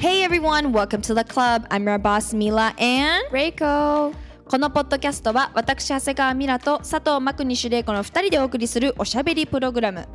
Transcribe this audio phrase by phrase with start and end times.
[0.00, 1.66] Hey everyone, welcome to the club.
[1.70, 4.14] I'm your boss Mila and Reiko.
[4.48, 10.08] このポッドキャストは私長谷川ミラと佐藤真国主玲子の2人でお送りするおしゃべりプログラム。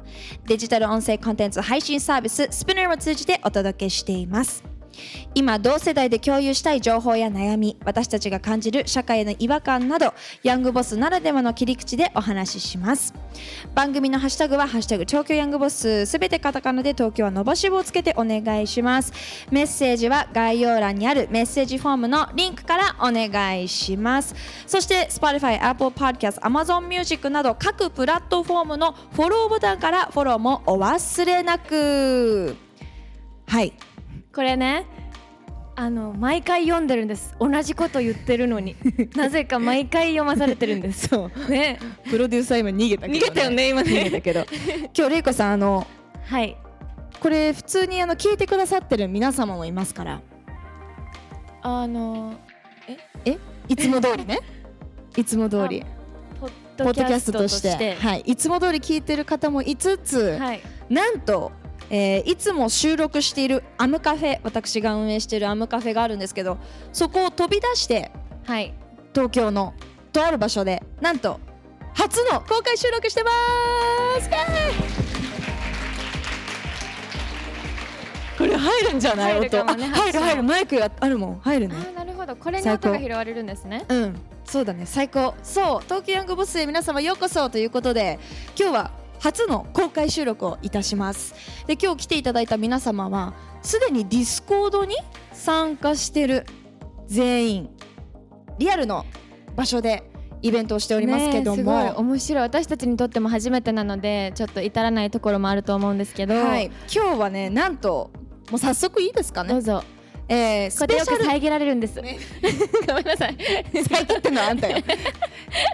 [0.48, 4.64] デジタル音声コンテンツ配信サービス Spinner を通じてお届けしています
[5.34, 10.14] 今同世代で共有したい情報や悩み私たちが感じる社会への違和感など
[10.44, 13.14] ヤングボスならではの切り口でお話しします。
[13.74, 19.12] 番組のハッシュタグは「ハッシュタグ東京ヤングボス」すべてカタカナで東京は伸ばし棒をつけてお願いします。
[19.52, 24.36] メッセージは概要欄にあるメッセージフォームのリンクからお願いします。
[24.66, 32.56] そして Spotify、Apple Podcast、Amazon Music など各プラットフォームのフォローボタンからフォローもお忘れなく。
[33.48, 33.74] はい。
[34.36, 34.86] これね
[35.78, 37.36] あの毎回読んでるんです。
[37.38, 38.78] 同じこと言ってるのに。
[39.16, 41.10] なぜか毎回読まされてるんです。
[41.10, 41.52] そう。
[41.52, 41.80] ね。
[42.10, 43.92] プロデューサー今逃げたけど、逃げたよね今ね。
[43.92, 44.46] 逃げたけど。
[44.98, 45.86] 今日玲子さんあの
[46.28, 46.56] はい。
[47.20, 50.22] これ普通にあの聞いてくださってる皆様もいますから。
[51.62, 52.36] あの
[53.26, 53.38] え？
[53.68, 54.40] いつも通りね。
[55.18, 55.84] いつも通り。
[56.40, 57.96] ポッポッドキャストとして。
[57.96, 60.62] はい、いつも通り聞いてる方もいつつ、はい。
[60.90, 61.52] なんと、
[61.90, 66.58] えーいつも収録しているアムカフェ私が運営しているアムカフェがあるんですけど
[66.92, 68.12] そこを飛び出して
[68.46, 68.74] はい。
[69.14, 69.74] 東京の
[70.12, 71.40] とある場所でなんと
[71.94, 73.30] 初の公開収録してま
[74.22, 74.30] す。
[78.38, 79.34] これ入るんじゃない？
[79.36, 80.44] 入るね入る入る。
[80.44, 81.40] マイクがあるもん。
[81.40, 81.76] 入るね。
[81.96, 82.36] なるほど。
[82.36, 83.86] これに音が拾われるんですね。
[83.88, 84.20] うん。
[84.44, 84.86] そうだね。
[84.86, 85.34] 最高。
[85.42, 85.84] そう。
[85.86, 88.20] 東京ヤングボスへ皆様ようこそということで
[88.60, 88.92] 今日は
[89.26, 91.34] 初の公開収録をいたします。
[91.66, 93.34] で今日来ていただいた皆様は
[93.64, 94.96] すでにディスコードに
[95.34, 96.46] 参加してる
[97.08, 97.70] 全員
[98.60, 99.04] リアルの
[99.56, 100.04] 場所で
[100.44, 102.44] イベントをしておりますけども、ね面白い。
[102.44, 108.12] 私たちにとっても初めてなのでちょっと至らないところもあると思うんですけど、はい、今日はねなんと
[108.52, 109.84] もう早速いいですかね、どうぞ。
[110.28, 111.18] えー、スペシャル。
[111.18, 112.20] く遮られるんです、ね。
[112.88, 113.38] ごめんなさい。
[113.90, 114.78] 遮ってのはあんたよ。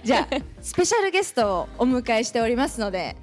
[0.06, 3.18] じゃあスペシャルゲストをお迎えしておりますので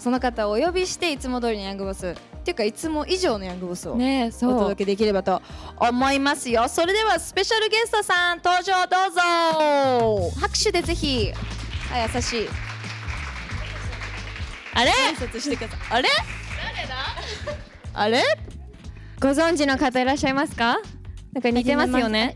[0.00, 2.08] その方をお呼びしていつも通りのヤングボス。
[2.08, 3.98] っていうかいつも以上のヤングボスをお
[4.32, 4.58] そう。
[4.58, 5.42] 届けできればと
[5.78, 6.66] 思いますよ。
[6.68, 10.40] それではスペシャルゲストさん登場どうぞ。
[10.40, 11.30] 拍手でぜひ。
[11.92, 12.48] あ優しい。
[14.72, 14.90] あれ？
[14.90, 15.78] 挨拶してください。
[15.90, 16.08] あれ？
[17.92, 18.22] あれ？
[19.20, 20.78] ご存知の方いらっしゃいますか？
[21.34, 22.34] なんか似てますよね。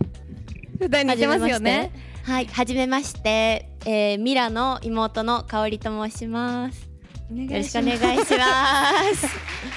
[0.78, 1.92] 普段似てますよね。
[2.24, 6.93] はい、はじめまして、えー、ミラの妹の香里と申します。
[7.30, 8.54] よろしくお願いしま
[9.16, 9.26] す。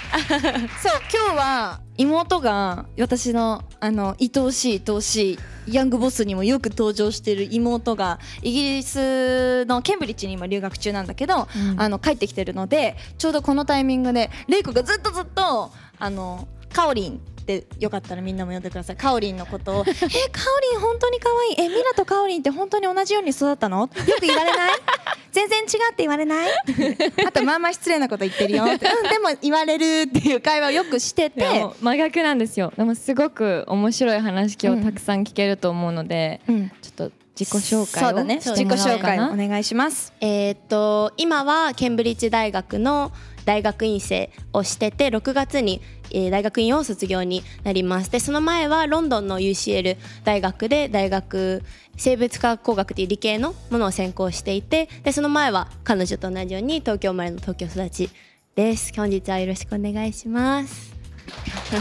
[0.83, 5.33] そう今日は妹が私のあの愛おしい愛おし
[5.67, 17.21] いヤングボスにもよく登場している妹がイギリスのケンブリッジに今留学中なんだけど、うんあの帰ってきてるのでちょうどこのタイミングでレイコがずっとずっとあのカオリン
[17.55, 18.97] ってよかったらみんなも呼んでください。
[18.97, 21.71] カオリンのことを「えカオリン本当に可愛い？
[21.71, 24.71] えミラとカオリンって本当に同じように育ったの?」よく言われない？
[25.31, 26.49] 全然違って言われない？
[27.25, 28.65] あとまあまあ失礼なこと言ってるよ。
[28.67, 28.87] うん、で
[29.19, 31.47] も言われるっていう会話をよくしてて。
[31.81, 32.73] 真逆なんですよ。
[32.75, 36.69] でもすごく面白い話今日たくさん聞けると思うので、うん。
[36.81, 38.41] ちょっと自己紹介をそうだね。
[38.41, 40.11] 自己紹介お願いします。
[40.21, 43.11] えーっと、今はケンブリッジ大学の
[43.45, 45.81] 大学院生をしてて、6月に、
[46.11, 48.11] えー大学院を卒業になります。
[48.11, 51.63] で、その前はロンドンの UCL 大学で大学
[51.95, 58.09] 生物化学工学という理系のものを専攻していて、で、その前は彼女と同じように東京生まれの東京育ち
[58.55, 58.93] です。
[58.95, 60.93] 本日はよろしくお願いします。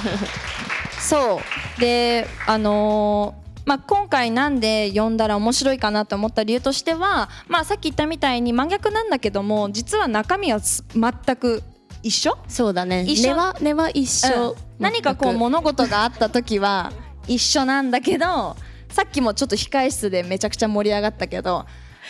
[1.00, 1.40] そ
[1.76, 11.64] うであのーまあ、今回なんで読んだら面白いかなと思った理由としては、まあ、さっき言ったみたいに真逆なんだけども実は中身は全く
[12.06, 12.38] 一緒？
[12.48, 13.02] そうだね。
[13.02, 13.28] 一緒？
[13.28, 14.56] 根は根は一緒、うん。
[14.78, 16.92] 何かこう物事があった時は
[17.26, 18.56] 一緒なんだけど
[18.88, 21.66] さっきもちょっと控え室でめちゃくちゃ盛り上がったけど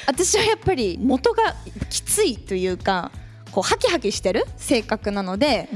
[0.06, 1.54] 私はやっぱり元が
[1.88, 3.10] きついというか
[3.50, 5.70] こうハキハキしてる性格なので、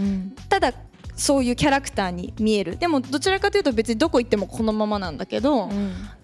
[0.50, 0.74] ただ
[1.20, 2.78] そういうキャラクターに見える。
[2.78, 5.74] でもどちらかというと別にどこ行ってもこのままなんだけど、ま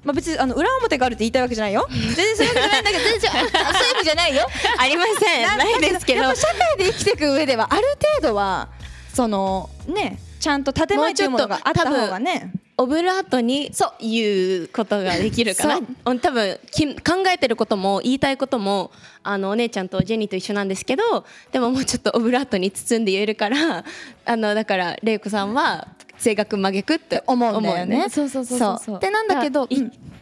[0.09, 1.87] あ、別にあの裏表があるって言いたいわけじゃないよ。
[1.91, 3.51] 全然そういうわけじゃないんだけど全然そういうわ
[3.99, 4.49] けじゃないよ。
[4.79, 5.59] ありません。
[5.59, 6.35] ないですけど。
[6.35, 7.83] 社会で生きていく上ではある
[8.19, 8.69] 程度は
[9.13, 13.71] そのねちゃんと建前というものがあった方がねオブラートに
[14.01, 15.77] 言うことができるかな。
[15.77, 16.19] そう。
[16.19, 18.91] 多分き考えてることも言いたいことも
[19.23, 23.85] あのお姉ちゃんとジェニーと一緒なんですけどでももうちょっとオブラートに包んで言えるから
[24.25, 25.89] あのだから玲子さんは
[26.19, 28.07] 性格真逆って思うんだよね。
[28.09, 29.01] そうそうそうそう。
[29.01, 29.69] でなんだけど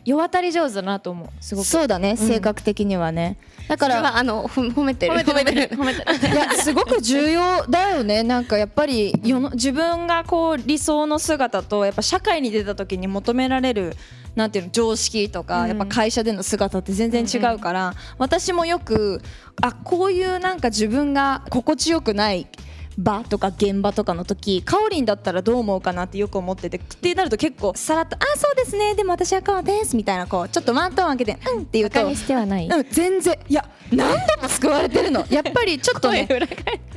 [0.05, 1.29] 世渡り上手だなと思う。
[1.41, 1.67] すごく。
[1.67, 3.38] そうだね性格的にはね。
[3.69, 5.14] だかららあのほ褒めてる。
[5.14, 6.35] 褒めてる褒めてる。
[6.35, 8.23] いやすごく重要だよね。
[8.23, 13.97] なんかやっぱり世の自分がこう理想の姿とやっぱ社会に出た時に求められる
[14.35, 15.69] なんていうの常識とか、うん。
[15.69, 19.23] やっぱ会社での姿って全然違うから、私もよく
[19.62, 22.47] あこういうなんか自分が心地よくない
[22.99, 28.94] 場とか現場とかの時かおりんだったらどう思うかなってよく思っててってなると結構さらっと「あそうですね。
[28.94, 35.25] でも私はこうです」みたいなこうちょっとワントーン開けて「うん」って言うとしてはない、うん、全然いや何度も救われてるの。
[35.31, 36.29] やっぱりちょっとね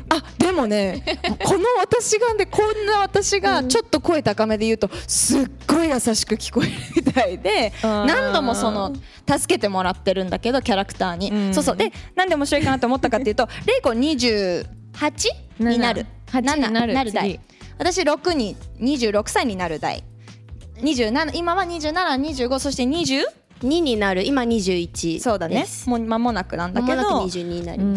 [0.09, 1.03] あでもね
[1.43, 8.93] この私がねこんな私がちょっと声高めで言うとすっごい優しく聞こえるみたいで何度もその
[9.29, 11.75] 助けてもらってるんだけどキャラクターに、うん、そうそう。
[11.75, 14.65] で何で面白いかなと思ったかっていうと玲子20
[14.97, 15.29] 八？
[15.59, 16.05] になる。
[16.27, 17.39] 7になる代
[17.77, 18.55] 私6に
[18.97, 20.03] 十六歳になる代
[20.81, 23.21] 二十七今は二十七二十五そして二十
[23.61, 24.23] ？2になる。
[24.23, 25.65] 今21そうだね。
[25.87, 27.27] もう間もなくなんだけど。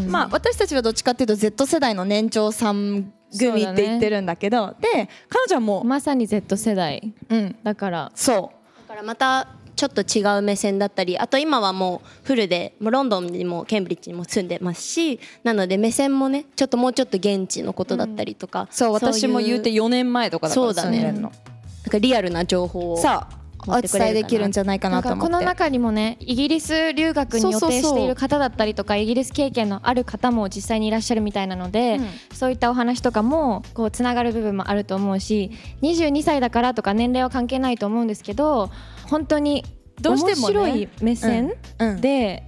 [0.08, 4.74] まあ、私たちはどっちかっていうと Z 世代の年長さん組って言ってるんだけど。
[4.80, 8.12] で彼女はもうまさに Z 世代、うん、だから。
[8.14, 8.88] そう。
[8.88, 20.98] だからまたちょっと違う目線だったりあと今はもうフルでもうロンドンにもケンブリッジにも住んでますしなので目線もねちょっともうちょっと現地のことだったりとか、うそう私も言うてよ4年前とかだからそうだね。
[20.98, 21.30] 住んでんの。
[21.30, 25.32] なんかリアルな情報をさあお伝えできるんじゃないかなと思って。
[25.32, 32.06] の中にもねイギリス留学に予定している方だったりとかイギリス経験のある方も実際にいらっしゃるみたいなので、うん。
[32.32, 35.50] そういったお話とかもこうつながる部分もあると思うし
[35.82, 38.70] 22歳だからとか年齢は関係ないと思うんですけど
[39.10, 39.64] 本当に
[40.00, 42.44] どうしてもね面白い目線うんで、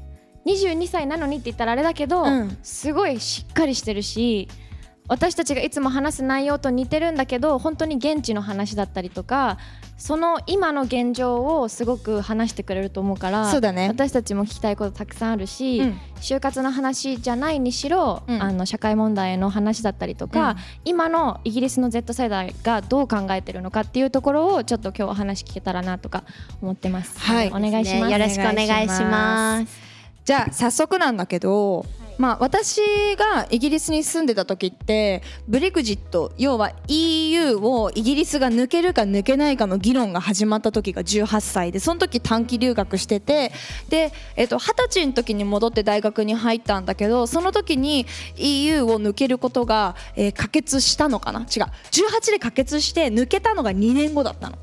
[0.47, 2.57] 22歳なのにって言ったらあれだけど、うん。
[2.63, 4.49] すごいしっかりしてるし
[5.09, 9.59] 私たちがいつも話す内容と似てるんだけど本当に現地の話だったりとか
[10.03, 13.87] その今の現状をすごく話してくれると思うからそうだね。
[13.87, 16.01] 私たちも聞きたいことたくさんあるし、うん。
[16.17, 18.43] 就活の話じゃないにしろ、うん。
[18.43, 20.57] あの社会問題の話だったりとか、うん。
[20.87, 26.25] 今のイギリスの Z 世代がどう考えてるのかっていうところをちょっと今日お話聞けたらなとか
[26.61, 27.17] 思ってます。
[27.21, 27.49] はい。
[27.51, 28.07] お願いします。
[28.07, 29.79] ねよろしくお願いします。
[30.25, 31.87] じゃあ早速なんだけど、
[32.19, 32.81] まあ私
[33.17, 43.53] がイギリスに住んでた時ってブレグジット要は EU をイギリスが抜けるか抜けないかの議論が始まった時が18歳でその時短期留学してて
[43.89, 48.07] でえっと二十歳の時に戻って大学に入ったんだけどその時に
[48.37, 51.41] EU を抜けることが、えー可決したのかな？
[51.41, 51.47] 違う。
[51.47, 54.59] 18で可決して抜けたのが2年後だったの。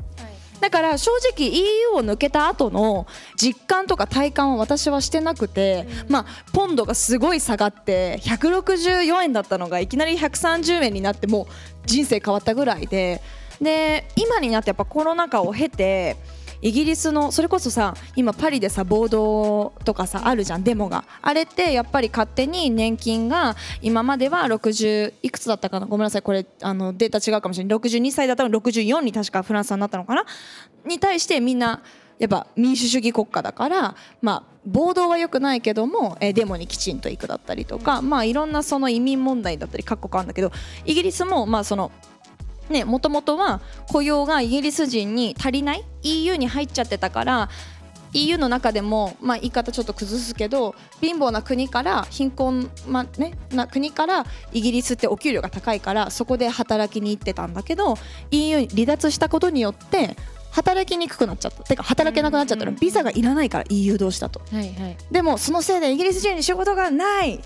[0.60, 11.46] だから正直 EU を抜けた後の実感とか体感は私はしてなくて、まあポンドがすごい下がって164円だったのがいきなり130円になってもう
[11.86, 13.22] 人生変わったぐらいで。
[13.62, 16.16] で今になってやっぱコロナ禍を経て
[16.62, 21.06] イギリスのそれこそさ今パリでさ暴動とかさあるじゃんデモが。
[21.22, 25.86] あれってやっぱり勝手に年金が今までは60いくつだったかな？
[25.86, 27.78] ごめんなさいこれあのデータ違うかもしれない。
[27.78, 30.26] 62歳だったら64に確かフランスはなったのかな？
[30.86, 31.82] に対してみんな
[32.18, 40.52] やっぱ民主主義国家だから、まあ、暴動は良くないけども、デモにきちんと行くだったりとか、まあ、いろんなその移民問題だったり各国あるんだけど
[40.84, 41.94] イギリスもまあその
[42.70, 47.50] ねもともとは雇用がイギリス人に足りない EU に入っちゃってたから
[48.14, 57.96] EU の中でも、まあ、言い方ちょっと崩すけど貧乏な国から貧困、まあね、な国からイギリスってお給料が高いからそこで働きに行ってたんだけど
[58.32, 60.16] EU に離脱したことによって
[60.52, 61.64] 働きにくくなっちゃった。
[61.64, 62.72] てか働けなくなっちゃったの。
[62.72, 64.42] ビザがいらないから EU 同士だと。
[64.52, 64.98] はいはい。
[65.12, 67.40] でもそのせいでイギリス人に仕事がない。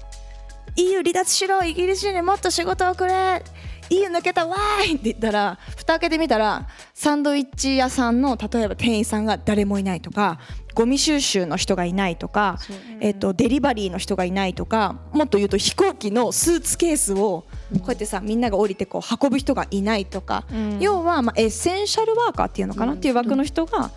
[0.78, 1.64] EU 離脱しろ。
[1.64, 3.44] イギリス人にもっと仕事をくれ
[3.94, 10.40] EU 抜けたわーいって言ったら蓋開けてみたらサンドイッチ屋さんの例えば店員さんが誰もいないとか
[10.74, 12.58] ゴミ収集の人がいないとか、
[13.00, 20.46] えっとデリバリーの人がいないとかもっと言うと飛行機のスーツケースをこうやってさみんなが降りてこう運ぶ人がいないとか、
[20.80, 23.92] 要はまあエッセンシャルワーカーっていうのかなっていう枠の人が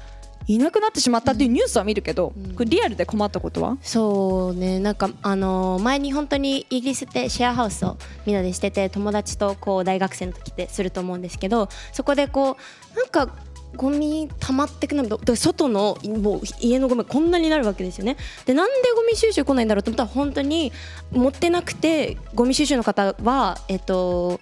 [0.48, 3.78] いなくなってしまったっていうニュースは見るけど、これリアルで困ったことは？
[3.82, 12.56] そうねなんかあのー前に本当にイギリスってシェアハウスをみんなでしてて友達とこう大学生の時ってすると思うんですけどそこでこ
[12.94, 13.28] うなんか
[13.74, 18.16] ゴミ溜まってくなる外のもう家のゴミがこんなになるわけですよね。
[18.46, 20.72] でなんでゴミ収集来ないんだろうと思ったら本当に
[21.10, 24.40] 持ってなくてゴミ収集の方はえっと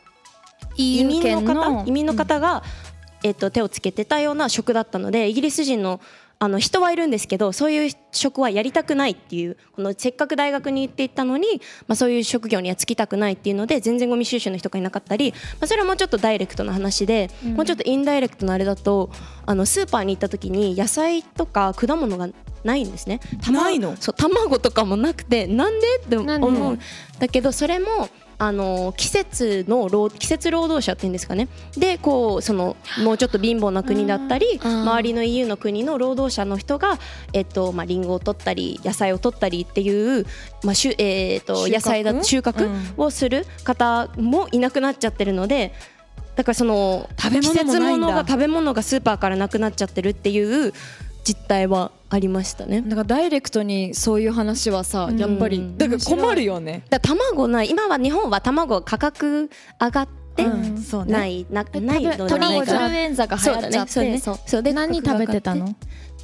[0.77, 2.15] 移民の方移民の？
[2.15, 2.63] 方が
[3.25, 6.01] えっと手をつけてたような職だったのでイギリス人の
[6.41, 11.47] あの人はいるんですけどそういう職はやりたくないっていうこのせっかく大学に行っていったのに、
[11.87, 19.11] まあ、そういう職業には就きたくないっていうので全然ゴミ収集の人がいなかったり、まあ、それはもうちょっとダイレクトな話で、もうちょっとインダイレクトなあれだと
[19.47, 22.29] あのスーパーに行った時に野菜とか果物が
[22.65, 23.21] ないんですね。
[23.51, 23.97] ないの？
[23.97, 25.99] そう卵とかもなくてなんで？
[25.99, 26.73] って思う。
[26.75, 26.81] ん
[27.21, 31.49] だけどそれもあの季節の労季節労働者っていうんですかね。
[31.77, 36.99] でこうそのもうちょっと貧乏な国だったり周りの EU の国の労働者の人が
[37.33, 40.27] えっとまあリンゴを取ったり野菜を取ったりっていう
[40.63, 45.73] まあしゅえっと野菜だ収穫をする方もいなくなっちゃってるので。
[46.37, 50.73] だからその食べ季節物が食べ物がスーパーからなくなっちゃってるっていう
[51.25, 52.83] 実態はありましたね。
[52.83, 55.79] だからダイレクトにそういう話はさやっぱりうん。
[55.79, 56.85] だから困るよね。
[56.91, 59.51] だ卵ない今は日本は卵価格
[59.81, 60.79] 上がってうん。
[60.79, 61.13] そうね。
[61.13, 64.19] ない、なないのじゃな卵インいかフルエンザが流行っちゃって。
[64.19, 65.75] そうそうで何食べてたの？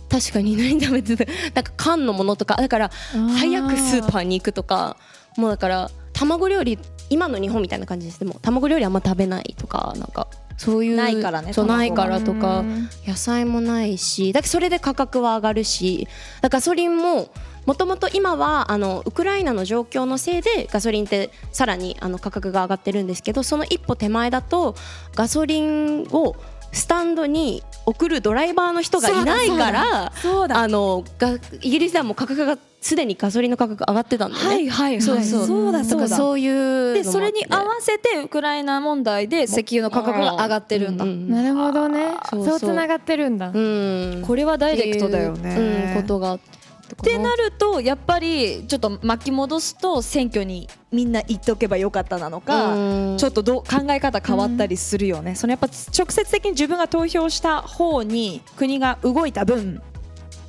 [0.09, 1.25] 確かに何食べてた？
[1.55, 2.57] なんか缶のものとか。
[2.57, 2.91] だから
[3.39, 4.97] 早くスーパーに行くとか。
[5.37, 6.77] もうだから卵料理
[7.09, 8.19] 今の日本みたいな感じです。
[8.19, 10.27] でも卵料理あんま食べないとかなんか
[10.61, 12.91] そういうないからねそうないからとかうん。
[13.07, 16.07] 野菜もないしだそれで価格は上がるし
[16.43, 17.31] だガソリンも
[17.65, 24.75] もともと今はあのウクライナの状況のせいでガソリンってさらにあの価格が上がってるんですけどその一歩手前だと
[25.15, 26.37] ガソリンを
[26.73, 34.49] スタンドに送るドライバーの人がいないからそうだあのがイギリスではもう価格がすでにガソリンの価格上がってたんだよね。
[34.51, 35.03] はいはいはい。
[35.03, 35.47] そうそう。
[35.47, 36.09] そうだだそうだ。
[36.09, 41.05] そういうでそれに合わせてウクライナ問題で石油の価格が上がってるんだ。
[41.05, 42.15] ううんなるほどね。
[42.31, 43.51] そうつながってるんだ。
[43.55, 44.25] うん。
[44.27, 45.95] これはダイレクトだよね。
[46.01, 46.60] ことがあって
[47.01, 53.17] ってなるとやっぱりちょっと巻き戻すと選挙にみんな行っておけばよかったなのか、うん。
[53.19, 59.83] ちょっとどう考え方変わったりするよね、そのやっぱ直接的に自分が投票した方に国が動いた分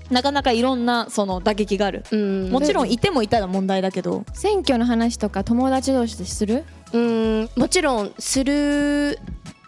[0.10, 2.52] なかなかいろんなその打撃がある、うん。
[2.52, 6.66] もちろんいてもいたら問題だけど、選挙の話とか友達同士でする？
[6.92, 7.50] うん。
[7.56, 9.20] もちろんする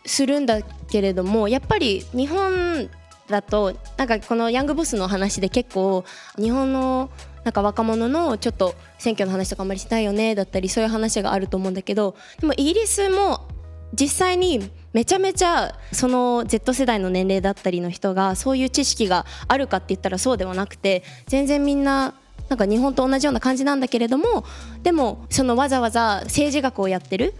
[0.05, 2.89] するんだけれどもやっぱり日本
[3.33, 6.05] だとなんかこのヤングボスの話で結構
[6.37, 7.09] 日本の
[7.43, 13.47] なんか若者のちょっと選挙の話とかあんまりしないよねだったりそういう話があると思うんだけどでもイギリスも
[13.93, 22.13] 実際にめちゃめちゃその Z 世代の年齢だったりの人がそういう知識があるかって言ったらそうではなくて全然みんな
[22.49, 24.45] なんか日本と同じような感じなんだけれども
[24.83, 27.33] でもそのわざわざ政治学をやってる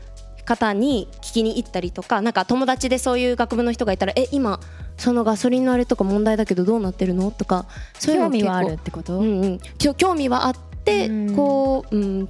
[0.45, 4.59] 方に聞きに行ったりとかなんか友達でそういう学部の人がいたら「え今
[4.97, 7.65] そのガソリンのあれとか問題だけどどうなってるの?」とか
[7.97, 9.19] そういうの興味はあるってこと？
[9.19, 9.59] うんうん、
[9.97, 11.35] 興味はあって、うん。
[11.35, 12.29] こう、うん、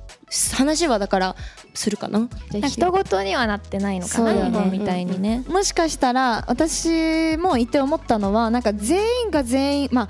[0.53, 1.35] 話はだから
[1.73, 2.29] するかな。
[2.51, 4.69] 人事にはなってないのかなね。
[4.71, 5.43] みたいにね。
[5.47, 10.07] もしかしたら私もいて思ったのはなんか全員が全員まあ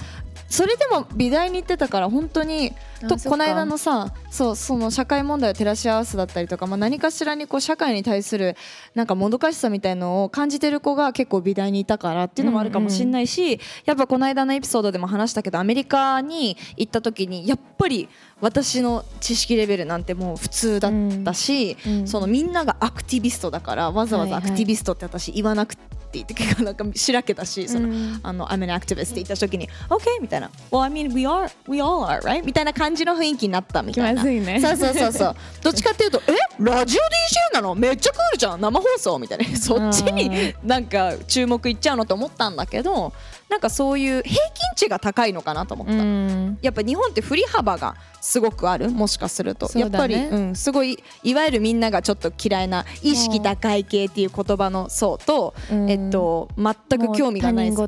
[0.53, 2.73] それでも美大に行ってたから本当に
[3.09, 8.55] とこの間のさそうその社会問題を照らし合わすだったりとか、まあ、何かしらにこう社会に対する
[8.93, 18.07] なんかもどかしさみたいのを感じてる子が結構美大にいたからっていうのもあるかもしれないし、やっぱこの間のエピソードでも話したけどアメリカに行った時にやっぱり
[18.39, 20.91] 私の知識レベルなんてもう普通だっ
[21.23, 28.19] たし、うんそのみんながアクティビストだからわざわざアクティビストって私言わなくていいって結構なんかしらけたし、そのうん。
[28.23, 30.49] あの I'm an activist って言った時に OK みたいな。
[30.71, 32.43] Well I mean we are we all are right?
[32.43, 34.21] みたいな感じの雰囲気になったみたいな。
[34.29, 34.59] いね。
[34.61, 35.35] そうそうそうそう。
[35.61, 36.33] どっちかっていうとえ？
[36.63, 37.75] ラジオ DJ なの？
[37.75, 38.61] めっちゃクールじゃん。
[38.61, 39.19] 生放送？
[39.19, 39.45] みたいな。
[39.57, 43.13] そっちになんか注目いっちゃうのと思ったんだけど
[43.53, 46.57] なんかそういう平均値が高いのかなと思った、うん。
[46.63, 55.91] やっぱ日本って振り幅がすごくあるもしかすると、やっぱり、そうん、すごいいわゆるみんながちょっと嫌いな意識高い系っていう言葉の層と、うん。
[55.91, 57.87] えっと、全く興味がないこ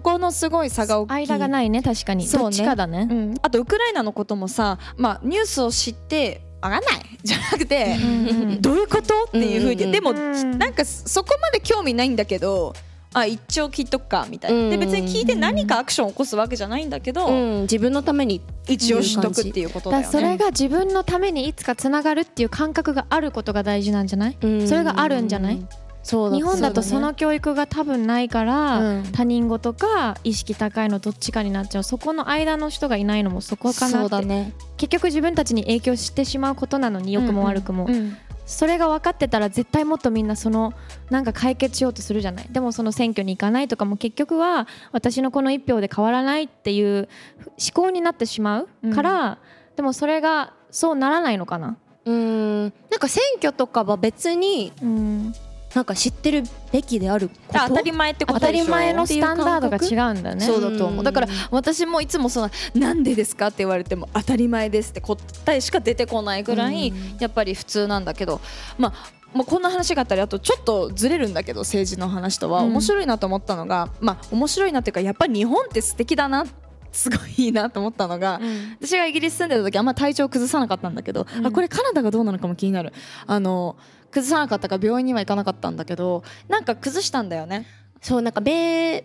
[0.00, 1.12] このすごい差が大きい。
[1.14, 2.24] 間がないね確かに。
[2.24, 2.44] そうね。
[2.44, 3.08] どっちかだね。
[3.10, 7.18] うん、あとウクライナのこともさ、まあ、ニュースを知ってわかんない。
[7.24, 8.62] じゃなくて、うん。
[8.62, 9.24] どういうこと？
[9.24, 10.58] っていうふうに、でも、うん。
[10.58, 12.74] なんかそこまで興味ないんだけど
[13.20, 14.70] あ一応聞いとくかみたいな、うん。
[14.70, 20.08] で別に聞いて何かアクションを起こすわけじゃないんだけど、うん、自分のために一応知っとくっていうことだよね。
[20.08, 24.36] それが自分のためにいつかつながるっていう感覚があることが大事なんじゃない？
[24.40, 24.68] うん。
[24.68, 25.66] それがあるんじゃない？
[26.02, 31.82] そうだ日本だとそその教育が多分ないから、うん他人事か意識高いのどっちかになっちゃう。
[31.82, 34.54] そこの間の人がいないのもそこかなって、そうだね。
[34.76, 38.16] 結局自分たちに影響してしまうことなのに良くも悪くも、うん
[38.48, 40.72] それが分かってたら絶対もっとみんなその
[41.10, 42.48] なんか解決しようとするじゃない。
[42.50, 47.08] でもその選挙に行かないとかも結局は私のこの1票で変わらないっていう
[47.40, 49.38] 思考になってしまうから、
[49.76, 51.76] でもそれがそうならないのかな。
[52.06, 52.62] うん。
[52.62, 55.34] なんか選挙とかは別にうん
[55.74, 57.68] なんか知ってるべきであること？
[57.68, 60.44] 当たり前ってこと当たり前のスタンダードが違うんだね。
[60.44, 60.98] そうだと思う。
[60.98, 61.04] うん。
[61.04, 65.18] だから私もいつもその「なんでですか?」って言われても「当たり前です」って答
[65.54, 68.40] えしか出てこないぐらいやっぱり普通なんだけど。
[68.78, 68.92] まあ
[69.34, 72.70] まあ、こんな話があったりあとちょっとずれるんだけど政治の話とはうん。
[72.70, 76.46] 面白いなと思ったのが、まあ面白いなっていうかやっぱり日本って素敵だな
[76.90, 78.40] すごいいいなと思ったのが、
[78.80, 82.94] 私がイギリス住んでた時あんま体調崩さなかったんだけど、あこれカナダがどうなのかも気になる。
[83.26, 83.76] あの
[84.10, 87.66] 崩さなかったから病院には行かなかったんだけどなんか崩したんだよね。
[88.00, 89.04] そうなんか目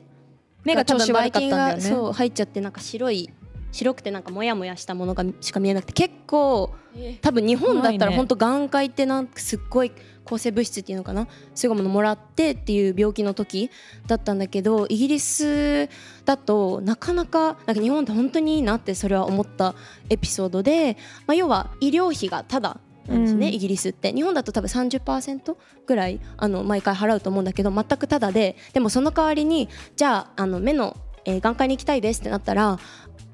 [0.63, 1.81] 目が調子悪かったんだよね。
[1.81, 3.29] そう入っちゃってなんか白い
[3.71, 6.73] 白くてなんかモヤモヤしたものがしか見えなくて結構
[7.21, 9.91] 多分日本だったら本当眼科行ってなんかすっごい
[10.23, 11.27] 抗生物質っていうのかな？
[11.55, 13.71] そういうものもらってっていう病気の時
[14.05, 15.89] だったんだけどイギリス
[16.23, 19.73] だとなかなかなんか日本って本当にいいなってそれは思った
[20.09, 20.95] エピソードで、
[21.25, 23.53] まあ、要は医療費がただなんですね、うん。
[23.53, 24.13] イギリスって。
[24.13, 25.55] 日本だと多分30%
[25.85, 28.55] ぐらいあの毎回払うと思うんだけど全くただで。
[28.73, 30.95] でもその代わりにじゃああの目の、
[31.25, 32.77] えー眼科に行きたいですってなったら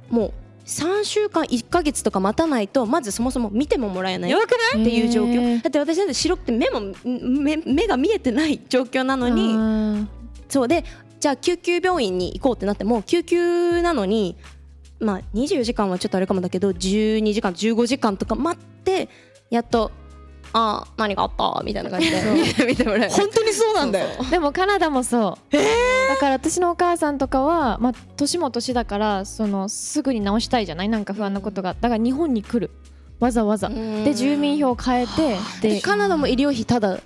[0.09, 0.33] もう
[0.65, 4.35] 3週間1ヶ月とか待たないとまずそもそも見てももらえないっ
[4.71, 5.63] ていう状へ況ー。
[5.63, 10.07] だって私なんて白くて目もん目目が見えてない状況なのにに
[10.47, 10.85] そうで
[11.19, 14.38] じゃあ救急病院に行こうってなっても救急なのに
[14.99, 19.09] まあ24時間はちょっとあれかもだけど12時間15時間とか待って
[19.50, 19.91] やっと
[20.53, 22.22] 「あー何があった?」みたいな感じで
[22.65, 23.10] 見てもらえる。
[23.12, 24.08] 本当にそうなんだよ。
[24.29, 30.89] でもカナダもそう、だから私のお母さんとかは、まあ、年も年だからそのすぐに直したいじゃない？
[30.89, 31.75] なんか不安なことが。
[31.79, 32.72] だから日本に来る。
[33.20, 33.68] わざわざ。
[33.68, 34.03] うん。
[34.06, 37.00] で住民票を変えてでカナダも医療費ただ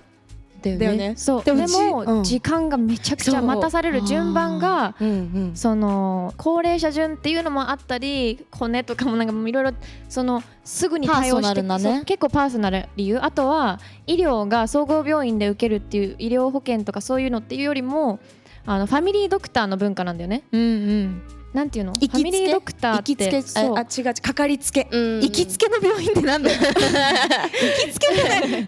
[0.64, 0.86] だよね。
[0.86, 1.16] だよね。
[1.18, 1.44] そう。
[1.44, 5.08] ででも時間がめちゃくちゃ待たされる順番がうん。
[5.08, 9.72] うんその高齢者順っていうのもあったり骨とかもなんかいろいろ
[10.10, 12.04] そのすぐに対応してね。
[12.06, 13.20] 結構パーソナル理由。
[13.22, 18.20] あとは医療が総合病院で受けるっていう医療保険とかそういうのっていうよりも
[18.66, 20.44] あのファミリードクターの文化なんだよね。
[20.52, 20.66] うんう
[21.04, 21.94] んなんていうの？
[21.94, 22.18] 行きつけ？
[22.18, 23.12] ファミリードクターって。
[23.12, 23.60] 行きつけ？
[23.60, 24.88] ああ違う違うかかりつけ。
[24.92, 25.22] うん。
[25.22, 26.58] 行きつけの病院ってなんだよ。
[26.60, 28.68] 行きつけじゃない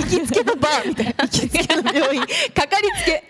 [0.00, 1.12] 行きつけのバーみたいな。
[1.24, 2.22] 行きつけの病院。
[2.22, 2.26] か
[2.66, 3.24] かりつけ。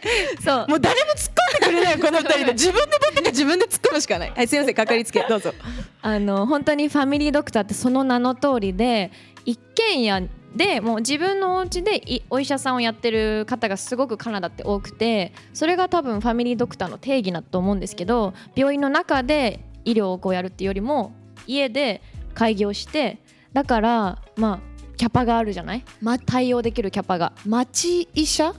[0.45, 0.67] そう。
[0.69, 2.53] もう誰も突っ込んでくれないよこの二人で。
[2.55, 4.33] 自分で僕が自分で突っ込むしかない。
[4.37, 5.25] はいすいませんかかりつけ。
[5.29, 5.53] どうぞ。
[6.03, 9.11] あの本当にファミリードクターってその名の通りで
[9.45, 10.23] 一軒家
[10.57, 21.13] でもう自分のお家でいお医者さんをやってる方がすごくカナダって多くてそれが多分ファミリードクターの定義だと思うんですけど病院の中で医療をこうやるっていうよりも
[21.47, 22.03] 家で
[22.35, 23.19] 開業して
[23.53, 27.33] だからまあキャパがあるじゃない、ま対応できるキャパが。
[27.45, 28.55] 町医者？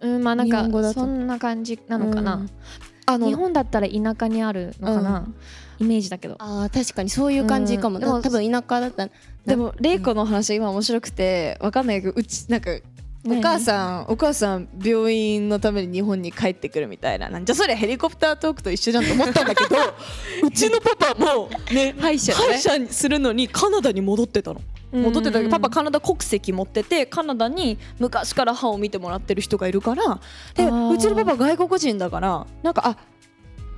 [0.00, 2.50] うんまあなんかそんな感じなのかな、うん。
[3.06, 5.26] あの日本だったら田舎にあるのかな、
[5.78, 6.36] イメージだけど。
[6.38, 8.00] あー確かにそういう感じかも、うん。
[8.00, 9.10] でも多分田舎だったら
[9.44, 12.70] でも玲子の話今面白くてわかんないけどうちなんか
[13.28, 17.28] お母さんお母さん病院のために日本に帰ってくるみたいな。
[17.28, 19.76] なんじゃそれヘリコプタートークと一緒じゃんと思ったんだけど
[20.46, 22.38] うちのパパもね歯医者ね。
[22.38, 24.60] 歯医者にするのにカナダに戻ってたの。
[24.92, 30.20] 戻ってたけどパパカナダ国籍持っててカナダに昔から歯を見てもらってる人がいるから。
[30.54, 32.96] でうちのパパ外国人だからなんかあ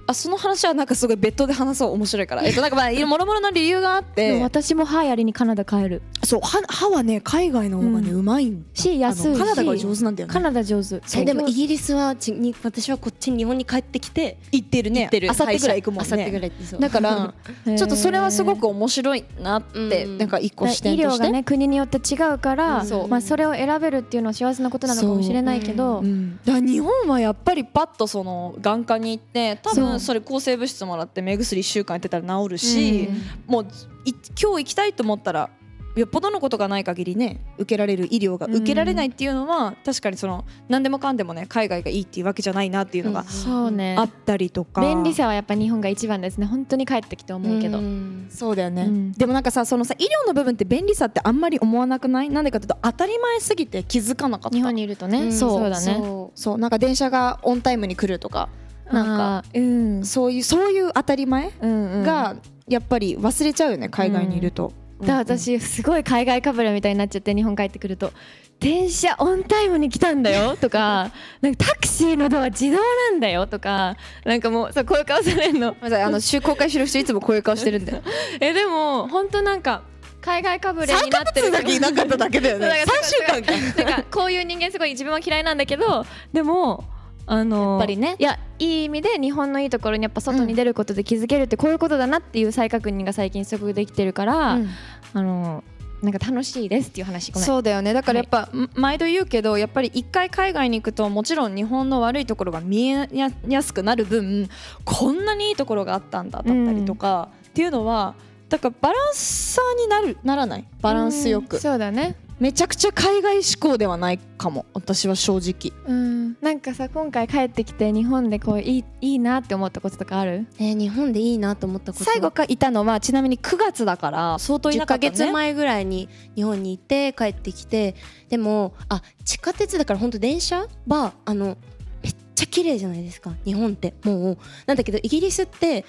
[0.08, 2.42] あその話はなんかすごい別途で話そう面白いから。
[2.48, 4.40] えっとなんかまあもろもろの理由があって。
[4.40, 6.02] 私も歯やりにカナダ帰る。
[6.24, 10.32] そう歯歯はね海外の方がね、ううまいんだし安いしカナダが上手なんだよね。
[10.32, 11.02] カナダ上手。
[11.14, 15.02] えでもイギリスはちに私はこっちに日本に帰ってきて行ってるね。
[15.02, 15.30] 行ってる。
[15.30, 20.18] あさってぐらい行くもんあさってぐねだからちょっとそれはすごく面白いなって、うん。
[20.18, 26.40] なんか一個視点として、がね国によって違うから、そうまあ、それを選べるっていうのは幸せなことなのかもしれないけど、うん。
[26.46, 33.08] だ日本はやっぱりパッとその眼科に行って多そそれ抗生物質もらって目薬1週間やってたら治るし、
[33.46, 33.66] もう
[34.04, 35.50] い今日行きたいと思ったら
[35.96, 43.96] よっぽどのことがない限りね受けられる医療が受けられないっていうのは、確かにその何でもかんでもね海外がいいっていうわけじゃないなっていうのがそうね。
[43.98, 46.46] あったりとか、便利さはやっぱ日本が一番ですね。
[46.46, 48.28] 本当に帰ってきて思うけど、ん。
[48.30, 49.12] そうだよね、うん。
[49.12, 52.30] でもなんかさそのさ医療の部分って便利さってあんまり思わなくない？
[52.30, 54.56] なんでかっていうと当たり前すぎて気づかなかった。
[54.56, 55.32] 日本にいるとね、うん。
[55.32, 55.96] そうだね。
[55.96, 56.38] そう。
[56.38, 56.58] そう。
[56.58, 58.48] なんか電車がオンタイムに来るとか
[58.92, 60.05] なんかうん。
[60.05, 62.03] そういうそういう当たり前うんうん。
[62.03, 62.37] が
[62.68, 68.12] やっぱり忘れちゃうよね海外にいると、だから私すごい海外かぶれみたいになっちゃって日本帰ってくると
[68.61, 75.77] 電車オンタイムに来たんだよ とかなんかタクシーのドア自動なんだよとかなんかもうそうこういう顔されるの。
[75.81, 78.03] あの週公開してる人いつもこういう顔してるんだよ
[78.40, 79.83] えでも本当なんか
[80.20, 81.51] 海外かぶれになってる。
[81.51, 82.66] だけいなかっただけだよね。
[82.66, 83.85] そうだから3週間か。
[83.90, 86.85] なんかこういう人間すごい自分は嫌いなんだけどでも
[87.30, 88.16] あのやっぱりね。
[88.18, 94.68] いやいい意味で日本のいいところにやっぱ外に出ることで気づけるってこういうことだなっていう再確認が最近すごくできてるから、うん。
[95.14, 95.62] あの
[96.00, 97.92] なんか楽しいですっていう話そうだよね。
[97.92, 103.08] だからやっぱ、ん毎度言うけどやっぱり一回海外に行くともちろん日本の悪いところが見え
[103.48, 104.48] やすくなる分
[104.84, 108.14] こんなにいいところがあったんだだったりとか、っていうのは
[108.48, 110.64] だからバランサーになるならない？
[110.80, 111.60] バランスよく、うん。
[111.60, 115.77] そうだねめちゃくちゃ海外志向ではないかも私は正直。
[115.88, 116.37] うん。
[116.40, 120.46] なんかさ今回帰ってきて日本でこういいいいなって思ったこととかある？
[120.59, 122.05] えー日本でいいなと思ったこと。
[122.05, 125.11] 最後かいたのはちなみに9月だから相当い10ヶなかったね。
[125.11, 127.96] 月前ぐらいに日本に行って帰ってきて
[128.29, 131.57] でもあ地下鉄だから本当電車はあの
[132.05, 133.94] めっちゃ綺麗じゃないですか日本って。
[134.05, 135.85] もうなんだけどイギリスって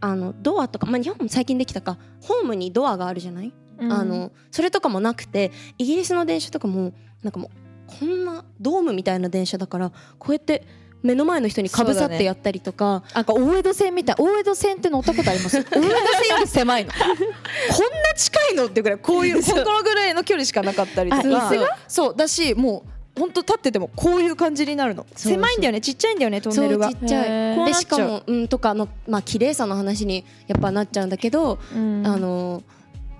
[0.00, 1.96] あのドアとか、まあ、日本も最近できたか。
[2.22, 10.66] ホームにドアがあるじゃない、あのそれとかもなくてイギリスの電車とかもなんかもうこんなドームみたいな電車だからこうやって
[11.02, 15.58] 目の前の人にかぶさってやったりとか、なんか大江戸線みたい大江戸線って乗ったことあります。
[15.64, 15.90] 大江戸線よ
[16.40, 16.92] り狭いの。
[16.94, 21.52] こんな近いのってぐらいこういうこのぐらいの距離しかなかったりとか。
[21.88, 22.84] そうだしも
[23.16, 25.04] う本当立っててもこういう感じになるの。
[25.16, 25.80] 狭いんだよね。
[25.80, 26.88] ちっちゃいんだよねトンネルが。
[26.88, 27.66] ちっちゃい。
[27.66, 32.06] でしかも、うん、とかのまあ綺麗さの話にやっぱなっちゃうんだけど、うん。
[32.06, 32.62] あの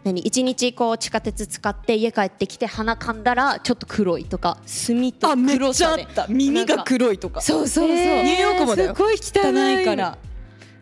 [0.04, 6.26] 何一日こう地下鉄使って家帰ってきて鼻かんだらちょっと黒いとか墨とあめっ黒さでちゃあった。
[6.28, 7.40] 耳が黒いとか。
[7.40, 10.18] そうそうそう、ニューヨークもだよすごい汚いから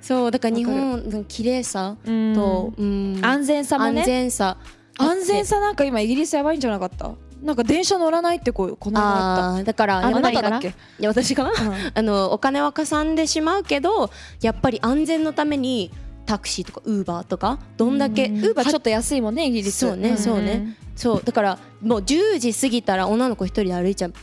[0.00, 2.34] そうだから日本の綺麗さうん。
[2.34, 3.20] と、うん。
[3.22, 4.00] 安全さもね。
[4.00, 4.56] 安全さ。
[4.98, 7.10] 安全さなんか今イギリスやばいんじゃなかった？
[7.42, 10.68] なんか電車乗らないってこうこの間あっあーだからたあなただっけ？
[10.68, 11.52] いや私かな、
[11.94, 14.10] あのお金はかさんでしまうけど
[14.42, 15.90] やっぱり安全のために
[16.30, 18.38] タクシーとかウーバーとかどんだけうん。
[18.38, 19.78] ウーバーちょっと安いもんねイギリス。
[19.78, 20.76] そうね、そうね。
[20.94, 21.22] そう。
[21.24, 24.14] だからもう10時過ぎたら女の子一人で歩いちゃう。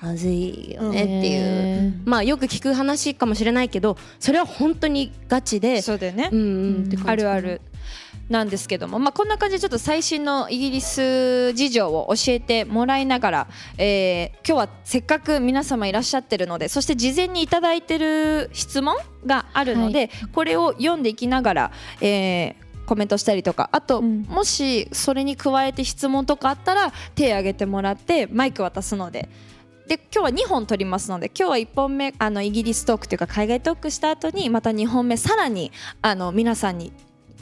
[0.00, 5.80] まずいよねっていう、まあよく聞く話かもしれないけどそれは本当にガチで。
[5.82, 6.30] そうだよね。
[6.32, 7.08] うんうん。
[7.08, 7.60] あるある
[8.32, 24.22] なんですけども、まあ、こんな感じでちょっと最新のイギリス事情を教えてもらいながら、えー今日はせっかく皆様いらっしゃってるのでそして事前にいただいてる質問があるので、これを読んでいきながら、えーコメントしたりとかあと、うん。
[24.22, 29.28] もしそれに加えて質問とかあったら手を挙げてもらってマイク渡すので。
[29.86, 36.92] で今日は2本撮りますので今日は1本目あのイギリストークというか海外トークした後にまた2本目さらにあの皆さんに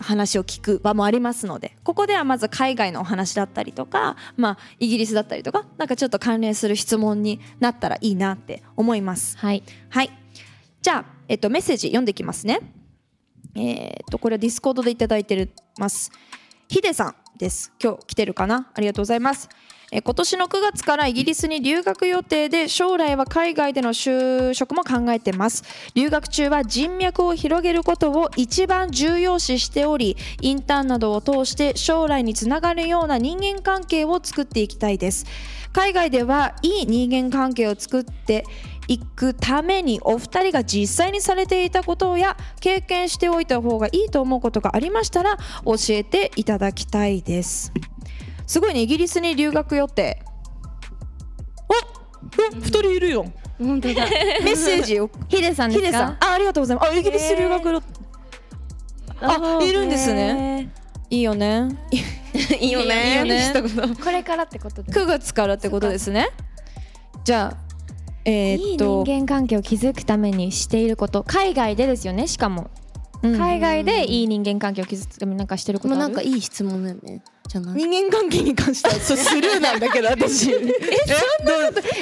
[0.00, 9.38] 話を聞く場もありますのでここではまず海外のお話だったりとか、まあ、イギリスだったりとかなんかちょっと関連する質問になったらいいなって思います。
[9.38, 10.10] はいはい
[10.82, 12.60] じゃあ、えっと、メッセージ読んでいきますね。
[13.54, 16.10] えーっとこれはディスコードでいただいてます。
[16.68, 17.72] ヒデさんです。
[17.82, 18.70] 今日来てるかな？
[18.74, 19.48] ありがとうございます。
[19.92, 25.64] え今年の9月からイギリスに留学予定で将来は海外での就職も考えてます。
[25.94, 35.26] 留学中は人脈を広げることを一番重要視しておりインターンなどを通して将来につながるような人間関係を作っていきたいです。
[35.72, 38.44] 海外ではいい人間関係を作って
[38.87, 47.72] いくためにお二人が実際にされていたことや経験しておいた方がいいと思うことがありましたら教えていただきたいです。
[48.50, 50.20] すごいねイギリスに留学予定。
[51.68, 51.74] お
[52.56, 53.24] 二人いるよ
[53.58, 54.06] 本当だ。
[54.42, 55.08] メッセージを。
[55.28, 55.86] ヒデさんですか？
[55.86, 56.10] ヒデさん。
[56.18, 56.90] あありがとうございます。
[56.90, 57.80] あイギリス留学の
[59.20, 60.72] あいるんですね。
[61.10, 61.68] いいよね。
[62.60, 63.12] いいよね。
[63.12, 63.52] いいよね。
[64.02, 66.30] これからってことで9月からってことですね。
[67.22, 67.58] じゃあ
[68.24, 69.04] えいいーっと。
[69.04, 71.22] 人間関係を築くためにしていること。
[71.22, 72.68] 海外でですよねしかも。
[73.22, 73.36] うん。
[73.38, 76.00] 海外でいい人間関係を築くためになんかしてることある？
[76.00, 77.74] もうなんかいい質問だよねじゃない。
[77.74, 80.52] 人間関係に関してはそうスルーなんだけど私。
[80.54, 80.56] え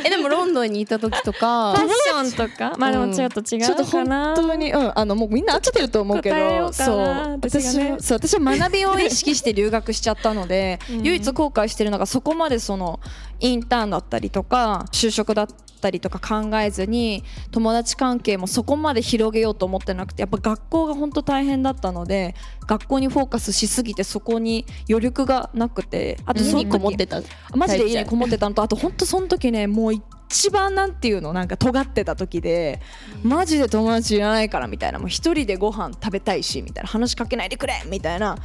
[0.05, 1.75] えでもロンドンにいた時とか。
[1.75, 2.75] ファッションとか？
[2.79, 6.99] まあでもちょっと違ちょっと本うかな当にうんあのもうみんな合ってると思うけどうかなそう
[7.43, 13.01] 私そう私は学びを意識して留学しちゃったので、唯一後悔してるのがそこまでその
[13.41, 15.47] インターンだったりとか就職だっ
[15.81, 22.35] たりとか考えずに友達関係もそこまで広げようと思ってなくてやっぱ学校が本当大変だったので
[22.69, 27.23] 学校にフォーカスしすぎてそこに余力がなくてあとその家にこもってた
[27.57, 32.81] マジで家にこもってたのとあと本当その時ねもう一番なんていうのなんか尖ってた時で
[33.25, 38.37] マジで友達いらないからみたいなもう一人でご飯食べたいしみたいな話しかけないでくれみたいな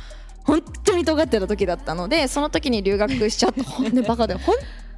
[0.45, 4.92] 本当に尖ってた時だったのでその時に留学しちゃってほんでバカで本当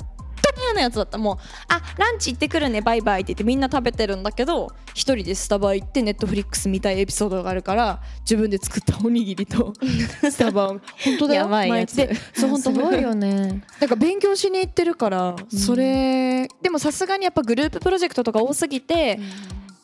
[0.55, 1.17] に嫌なやつだった。
[1.17, 1.37] もう
[1.67, 9.73] あランチ行ってくるねバイバイって言ってみんな食べてるんだけど一人でスタバ行ってネットフリックス見たいエピソードがあるから自分で作ったおにぎりと
[10.29, 10.67] スタバを。
[11.03, 11.41] 本当だよ。
[11.43, 11.97] やばいやつ。
[11.97, 12.13] 毎日。
[12.15, 13.63] でそう本当すごいよね。
[13.79, 19.19] なんか勉強しに行ってるから、それでもさすがにやっぱグループプロジェクトとか多すぎて、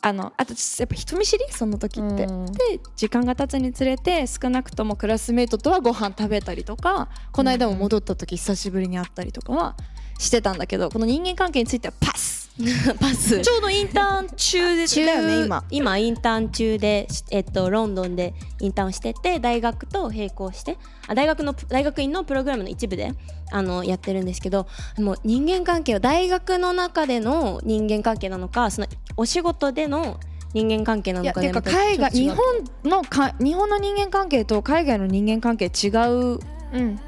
[0.03, 1.45] あのあとやっぱ人見知り？
[1.51, 2.45] その時って、うん。
[2.47, 2.53] で
[2.95, 9.75] 時間が経つにつれて少なくともクラスメートとはご飯食べたりとかこの間も戻った時久しぶりに会ったりとかは
[10.21, 12.51] してたんだけどこの人間関係についてはパス。
[12.99, 13.41] パス。
[13.41, 15.63] ちょうどインターン中でだよね今。
[15.71, 23.13] 今インターン中で、しえっと、ロンドンでインターンをしてて大学と並行してあ大学の大学院のプログラムの一部で
[23.51, 24.67] あのやってるんですけど
[24.99, 30.19] もう人間関係は大学の中での人間関係なのかそのお仕事での
[30.53, 32.38] 人間関係ないのかかで海外日本
[32.84, 36.39] のか日本の人間関係と海外の人間関係違う
[36.73, 36.99] うん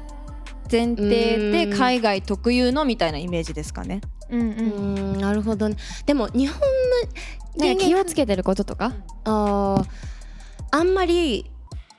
[0.70, 4.00] 前提でうん海外特有のみたいなイメージですかね。
[4.30, 5.18] うん。
[5.18, 5.76] なるほどね。
[6.06, 6.60] でも日本
[7.58, 8.92] の気をつけてることとか？
[9.24, 9.86] あー
[10.70, 11.50] あんまり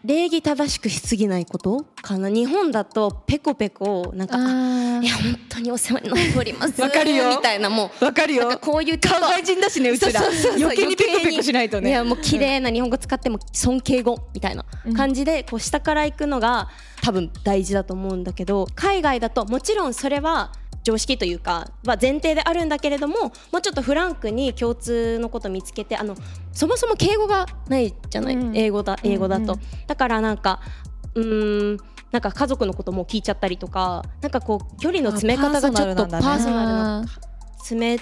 [0.05, 1.83] 礼儀正しくしすぎないこと？
[2.01, 2.29] かな？
[2.29, 6.79] 日本だとペコペコなんかいや本当にお世話になっております。
[6.79, 7.29] わかるよ。
[7.29, 10.61] みたいなもうわかるなんかこういうちょっと人だしねうそうそうそうそう。
[10.61, 11.89] 余計にペコペコしないとね。
[11.89, 14.63] いやもう綺麗な日本語使っても尊敬語みたいな
[14.95, 16.69] 感じでこう下から行くのが
[17.01, 20.51] 多分大事だと思うんだけど海外だともちろんそれは
[20.85, 23.15] 常識というかは前提であるんだけれども
[23.51, 26.15] もうちょっとフランクに共通のこと見つけてあの
[26.53, 28.55] そもそも敬語がないじゃない、うん。
[28.55, 29.59] 英語だ英語だと、うん。
[29.87, 30.61] だからなんか
[31.15, 31.77] うーん
[32.11, 37.05] なんか家族のことも聞いちゃったりとかなんかこう距離の詰め方がちょっとパーーソナルなあ
[37.57, 38.01] 詰め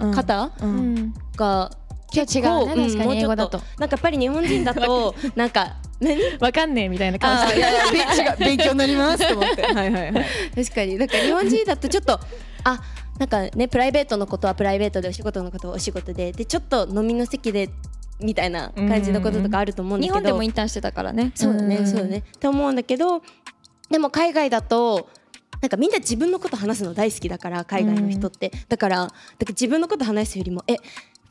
[0.00, 1.14] うん方、うん。
[1.36, 1.70] が
[2.14, 3.58] 結構違うね確かに英語だと。
[3.78, 6.20] なんかやっぱり日本人だと なんか何？
[6.40, 9.62] わかんねえみたいなあ感じーいやいやべ違う勉強になりますと思って。
[9.66, 10.26] はいはいはい。
[10.54, 10.96] 確かに。
[10.96, 12.20] なんか日本人だとちょっと
[12.64, 12.80] あ
[13.18, 17.70] なんかねプライベートのことはプライベートでお仕事のことはお仕事ででちょっと飲みの席で
[18.20, 20.14] みたいな感じのこととかあると思うんだけど。
[20.14, 21.32] 日本でもインターンしてたからね。
[21.34, 21.86] そうだね、ん。
[21.86, 22.18] そうだね。
[22.18, 23.22] って思うんだけど
[23.90, 25.08] でも海外だと
[25.60, 30.76] なんかみんな自分のこと話すの大好きだから海外の人って、だからだから自分のこと話すよりもえ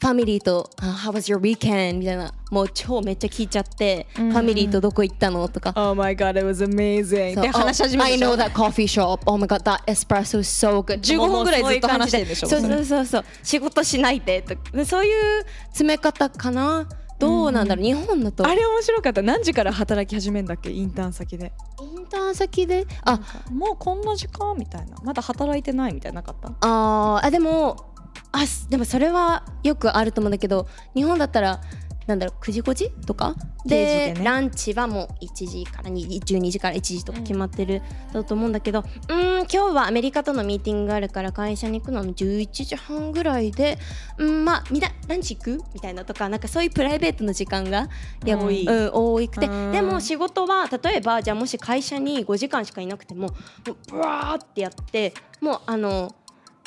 [0.03, 5.47] ファミリーと「あ How was your weekend?」みたいなもう超めっちゃ聞いちゃって、うんファミリーとどこ行ったの？
[5.47, 7.39] とか Oh my god, it was amazing.
[7.39, 9.21] で話し始め I るでし know ょ that coffee shop.
[9.25, 10.99] Oh my god, that espresso is so good.
[10.99, 12.49] 15分ぐらいずっと話してるでしょ？
[12.49, 13.25] そうそうそうそう。
[13.43, 16.85] 仕事しないでとでそういう詰め方かな？
[17.19, 18.45] どうなんだろう、日本だと。
[18.45, 19.21] あれ面白かった。
[19.21, 20.69] 何時から働き始めんだっけ？
[20.69, 21.53] インターン先で。
[21.81, 24.53] インターン先で、あ、もうこんな時間？
[24.57, 24.97] みたいな。
[25.03, 26.49] まだ働いてないみたいななかった？
[26.59, 27.92] あーあでも、
[28.31, 31.61] あすでもそれはよくあると思うんだけど、日本だったら。
[32.05, 33.33] なんだろう9時5時とか？
[33.65, 34.21] でね。
[34.25, 43.77] ランチはもう1時から2 12時から1時とか決まってるだと思うんだけどうーん今日はアメリカとのミーティングがあるから会社に行くのは11時半ぐらいで
[44.17, 45.63] うんまあみんなランチ行く？
[45.73, 47.87] みたいなとかなんかそういうプライベートの時間が
[48.25, 48.67] いや多い。
[48.67, 49.47] うん、多くて。
[49.47, 49.71] うん。
[49.71, 56.13] でも仕事は例えばじゃあもし会社に5時間しかいなくてももうブワーってやってもうあの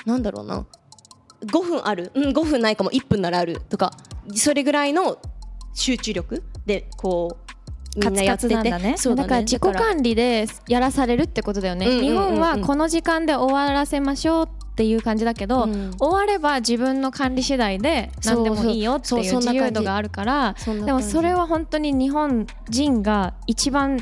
[0.07, 0.65] なんだろうな
[1.47, 2.11] 5分ある。
[2.15, 2.91] うん5分ないかも。
[2.91, 3.93] 1分ならあるとか。
[4.35, 5.19] それぐらいの
[5.75, 7.37] 集中力でこ
[7.97, 8.97] うカツカツなんだね。
[8.97, 9.29] そうだね。
[9.29, 12.13] だから自己管理でやらされるってことだよね、うんうんうんうん。
[12.13, 15.93] 日本はこの時間で終わらせましょうっていう感じだけど、うん。
[15.99, 23.99] 終われば自分の管理次第で何でもいいよっていう自由度があるからでもそれは本当に日本人が一番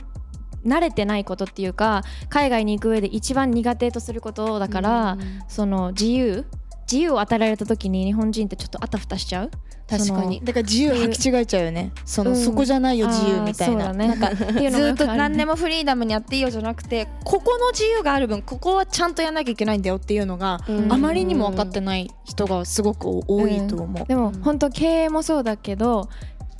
[0.66, 6.46] 慣れてないことっていうか海外に行く上で一番苦手とすることだから、その自由
[6.90, 9.50] 自由を与えられた時に日本人ってちょっとあたふたしちゃう？
[9.86, 10.40] 確かに。
[10.42, 10.92] だから自由。
[10.92, 11.92] 履き違えちゃうよね。
[12.06, 12.36] その、うん。
[12.36, 13.92] そこじゃないよ自由みたいな。
[13.92, 14.08] ね。
[14.08, 14.44] なんかず
[14.92, 20.92] っと何でもフリーダムにやっていいよじゃなくてここの自由がある分ここはちゃんとやんなきゃいけないんだよっていうのが、うん。
[20.92, 24.06] あまりにも分かってない人がすごく多いと思う。
[24.06, 26.08] でも本当経営もそうだけど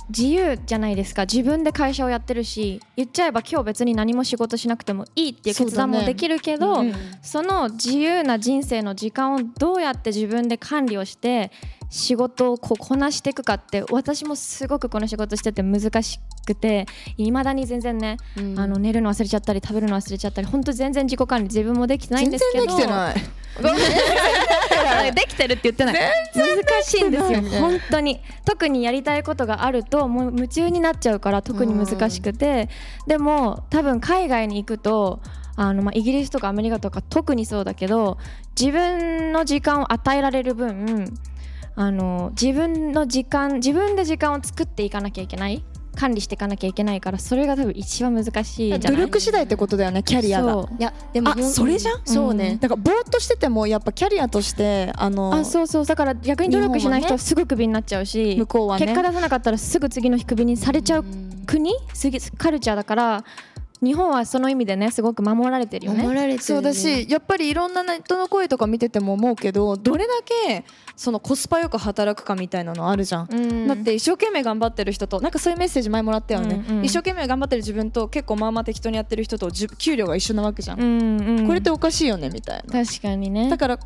[0.09, 1.23] 自由じゃないですか。
[1.23, 6.83] 自分で会社をやってるし言っちゃえば今日別に何も仕事しなくてもいいっていう決断もできるけど
[7.21, 7.47] そ,、うん。
[7.47, 11.51] の自由な人生の時間をどうやって自分で管理をして
[11.89, 16.85] 仕事をこうこなしていくかって私もすごくこの仕事してて難しくて
[17.17, 18.59] いまだに全然ね、うん。
[18.59, 23.15] あの寝るの忘れちゃったり食べるの忘れちゃったり本当全然自己管理自分もできてないん全ですけど然できてない。
[23.61, 25.95] できてるって言ってない。
[25.95, 28.21] 難しいんですよ本当に。
[28.43, 32.69] 特にやりたいことがあるともう夢中になっちゃうから特に難しくて。
[33.07, 35.21] でも多分海外に行くと
[35.55, 38.17] あのまあイギリスとかアメリカとか特にそうだけど
[38.59, 41.13] 自分の時間を与えられる分
[41.75, 45.63] あの自分の時間自分で時間を作っていかなきゃいけない
[45.95, 48.97] 管理していかなきゃいけないからそれが多分一番難しいじゃない？
[48.97, 50.67] 努力次第ってことだよねキャリアが。
[50.77, 52.01] いやでもあそれじゃん？
[52.05, 55.85] そうね、だからぼーっとしててもやっぱキャリアとしてあのあそうそう。
[55.85, 58.85] だから逆に努力しない人はすぐクビになっちゃうし、向こうはね。
[58.85, 61.05] 結果出さなかったらすぐ次の日クビにされちゃう
[61.45, 61.73] 国？
[61.93, 63.23] すぎカルチャーだから
[63.81, 66.03] 日本はその意味でねすごく守られてるよね。
[66.03, 70.63] 守られてる、ね、そうだしやっぱりいろんなネットの声とか見てても思うけどどれだけ
[70.95, 73.27] そのコスパよく働くかみたいなのあるじゃん。
[73.29, 73.67] うん。
[73.67, 82.85] だって一生懸命頑張ってる人となんかそういうメッセージ前もらったよね、うんうん一生懸命頑張ってる自分と結構まあまあ適当にやってる人とじゅ給料が一緒なわけじゃん、うんうんこれっておかしいよねみたいな。
[82.85, 83.49] 確かにね。
[83.49, 83.79] だから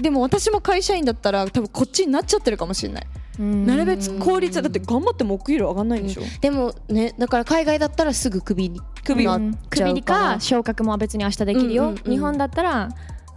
[0.00, 3.06] でも私も会社員だったら多分こっちになっちゃってるかもしれない、
[3.38, 12.10] なるべく効率だって頑張ってもお給料上がんないんでしょ、でもねだから海外だったらすぐクビに首はなっうんちゃう首にか昇格も別に明日できるよ、うんうんうん。
[12.10, 12.88] 日本だったら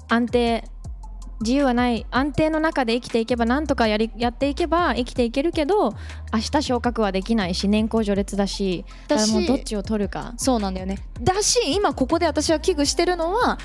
[0.07, 0.63] 安定
[1.39, 2.03] 自由はない。
[2.09, 5.91] 安定の中で生きていけばなんとかやりやっていけば生きていけるけど
[6.33, 10.33] 明日昇格はできないし年功序列だしだからもうどっちを取るか。
[10.37, 10.97] そうなんだよね。
[11.21, 13.59] だし今ここで私は危惧してるのは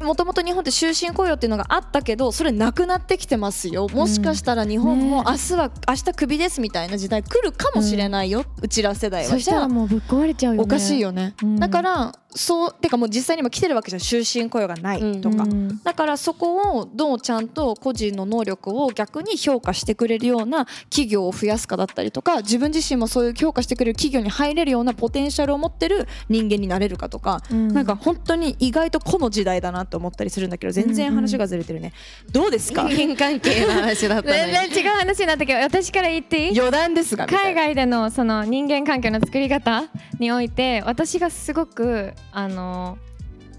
[0.00, 3.88] もともと日本って終身雇用っていうのがあったけどそれなくなってきてますよ。
[3.88, 9.30] もしかしたら日本もね明日は明日クビですみたいな時代来るかもしれないよ、うちら世代は。
[9.30, 10.64] そしたらもうぶっ壊れちゃうよね。
[10.64, 11.56] おかしいよね、うん。
[11.58, 27.68] だからそうてかもう実際に今来てるわけじゃん終身雇用がないとか、うんだからそこをどうちゃんと個人の能力を逆に評価してくれるような企業を増やすかだったりとか自分自身もそういう評価してくれる企業に入れるようなポテンシャルを持ってる人間になれるかとか、うん。
[27.72, 31.92] なんか本当に意外とこの時代だなって思ったりするんだけど全然話がずれてるね、
[32.30, 32.88] どうですか？
[32.88, 36.58] 人間関係の話だった全然違う話になったけど私から言っていい？
[36.58, 39.84] 余談ですが海外でのその人間関係の作り方
[40.18, 42.98] において私がすごくあの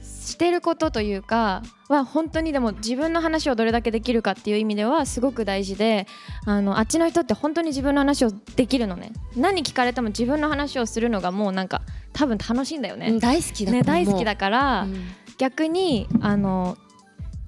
[0.02, 6.06] してることというかは本当にでも自分の話をどれだけできるかっていう意味ではすごく大事で
[6.46, 9.14] あのあっちの人って本当に自分の話をできるのね。
[9.36, 11.82] 何聞かれても自分の話をするのがもうなんか
[12.14, 13.08] 多分楽しいんだよね。
[13.10, 15.08] うん大好きだね大好きだから、うん。
[15.38, 16.78] 逆にあの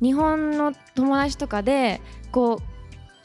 [0.01, 2.01] 日本の友達とかで
[2.31, 2.68] こう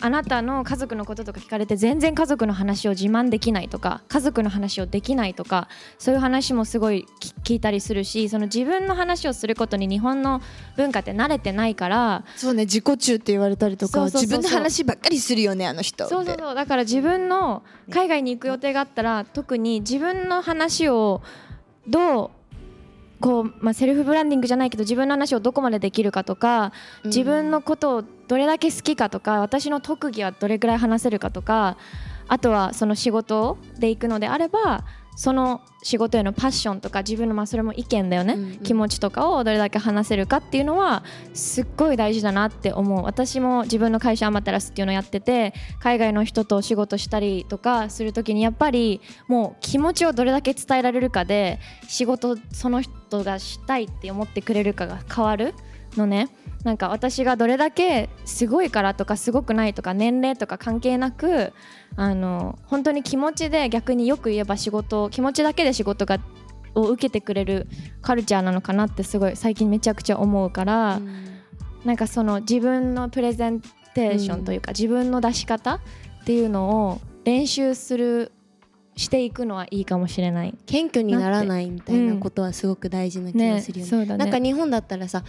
[0.05, 5.67] あなたの家族のこととか聞かれて全然家族の話を自慢できないとか家族の話をできないとか
[5.99, 10.43] そういう話もすごいき聞いたりするしその自分の話をすることに日本の
[10.77, 16.55] 文化って慣れてないからそうね自己中って言われたりとか自分の話ばっかりするよねあの人そうそうそう。
[16.55, 21.23] だから自分の海外に行く予定があったら特に自分の話を
[21.89, 22.31] どう
[23.21, 26.73] こう、まあ、セルフブランディングじゃないけど自分の話をどこまでできるかとか
[27.07, 31.77] 自分のことをどれだけ好きかとか私の特技はどれぐらい話せるかとか
[32.29, 34.85] あとはその仕事で行くのであれば
[35.17, 38.59] その仕事へのパッションとか自分のまあそれも意見だよね、うんうん。
[38.59, 43.05] 気持ちとかをどれだけ話せるかっていうのはすっごい大事だなって思う。
[43.05, 55.55] 私も自分の会社アマテラスっていうのをやってて海外の人とお仕事したりとかする時にやっぱりもう気持ちをどれだけ伝えられるかで仕事その人がしたいって思ってくれるかが変わる
[55.97, 56.29] のね
[56.65, 61.53] なんか私がどれだけすごいからとかすごくないとか年齢とか関係なく
[61.97, 66.19] あの本当に気持ちで逆によく言えば仕事気持ちだけで仕事が
[66.75, 67.69] を受けてくれる
[68.03, 71.01] カルチャーなのかなってすごい最近めちゃくちゃ思うから、
[71.85, 73.61] なんかその自分のプレゼン
[73.95, 75.81] テーションというか、自分の出し方っ
[76.25, 78.33] ていうのを練習する
[78.97, 80.55] していくのはいいかもしれない。
[80.67, 83.91] 謙虚にならないみたいなことはすごく大事な気がするよね。
[83.91, 84.25] そうだね。
[84.25, 85.25] なんか日本だったらさ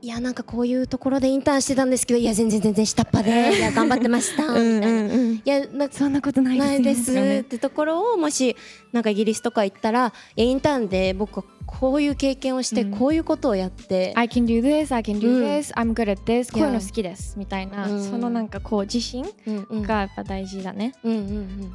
[0.00, 5.14] いやなんかこういうところでインターンしてたんですけどいや全然全然下っ端でいや頑張ってました みたいな。
[5.16, 7.40] いやなそんなことないですないですとかね。
[7.40, 8.56] ってところをもし
[8.92, 12.90] なんかイギリスとか行ったらいやインターンで僕はこういう経験をしてうん。
[12.90, 15.44] こういうことをやって、I can do this, I can do うん。
[15.44, 18.04] this, I'm good at this こういうの好きですみたいな、うん。
[18.04, 19.82] そのなんかこう自信うんうん。
[19.82, 20.94] がやっぱ大事だね。
[21.04, 21.72] うんうんうん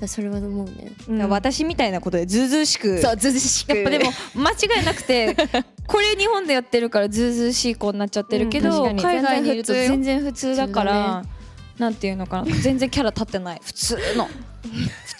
[0.00, 0.92] だそれは思うね。
[1.08, 1.28] うん。
[1.28, 3.00] 私みたいなことでずうずうしく。
[3.00, 3.76] そうずうずうしく。
[3.76, 5.34] やっぱでも間違いなくて
[5.86, 11.24] これ日本でやってるからずうずうしい子になっちゃってるけど、うん海外にいると全全然普通だから
[11.78, 12.54] なんていうのかな。
[12.54, 13.60] 全然キャラ立ってない。
[13.62, 14.28] 普通の。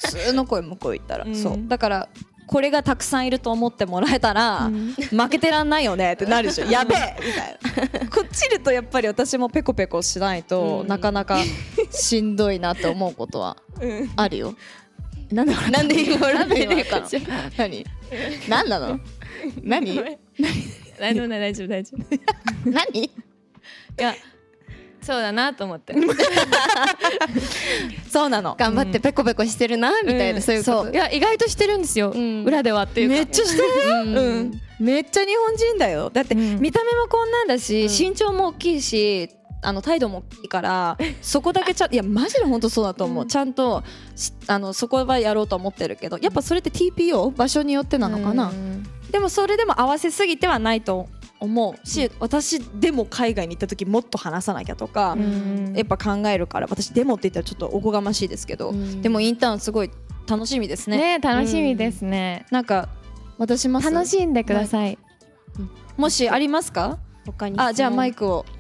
[0.01, 1.35] 普通の声向こう行ったら、うん。
[1.35, 1.59] そう。
[1.67, 2.09] だから
[2.49, 4.71] これがたくさんいると思ってもらえたら、
[5.11, 6.65] 負けてらんないよねってなるでしょ。
[6.73, 8.09] やべえみたいな。
[8.09, 10.87] こっちいるとやっぱり私もペコペコしないと、うん。
[10.89, 11.39] なかなか
[11.91, 13.59] しんどいなって思うことは
[14.17, 14.55] あるよ。
[15.31, 17.07] なんでなんで今なんで今笑言ったの？
[17.59, 17.87] 何？
[18.49, 19.01] 何なの？
[19.63, 20.19] 何？
[20.99, 22.15] 大丈夫大丈夫大丈夫。
[22.17, 22.21] い
[22.65, 23.11] 何
[23.99, 24.15] や
[25.03, 25.95] そうだなと思って。
[28.11, 28.57] そうなの。
[28.59, 30.91] 頑張ってペコペコしてるなみたいな、そういうこと。
[30.91, 32.45] いや意外としてるんですよ、うん。
[32.45, 33.15] 裏ではっていうか。
[33.15, 33.67] めっちゃしてる。
[34.05, 34.61] うん。
[34.81, 36.11] めっちゃ日本人だよ。
[36.11, 36.61] だってうん。
[36.61, 37.89] 見た目もこんなんだし、うん。
[37.89, 39.31] 身長も大きいし
[39.61, 43.83] あの態度も大きいから そこだけちゃんいやマジで本当そうだと思う、ちゃんと
[44.15, 48.85] しあのそこはやろうと思ってるけどやっぱそれって TPO 場所によってなのかな、うん。
[49.11, 51.09] でもそれでも合わせすぎてはないと
[51.41, 55.73] 思うし、私でも海外に行った時もっと話さなきゃとか、うん。
[55.77, 59.03] やっぱ考えるから私でもって言ったらちょっとおこがましいですけど、うん。
[59.03, 59.91] でもインターンすごい
[60.29, 61.19] 楽しみですね。
[61.19, 62.47] ね楽しみですね。
[62.51, 62.89] なんか
[63.39, 63.91] 渡します？
[63.91, 64.99] 楽しんでください。
[65.97, 66.99] もしありますか？
[67.27, 68.45] 他にあじゃあマイククを。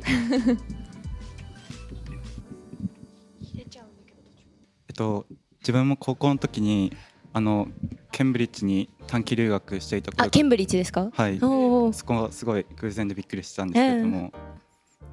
[4.88, 5.26] えっと
[5.60, 6.92] 自分も高校の時に
[7.32, 7.68] あの
[8.10, 11.10] ケンブリッジに短期留学していたあケンブリッジですか？
[11.12, 11.38] はい。
[11.40, 14.32] そこがすごい偶然でびっくりしたんですけれども、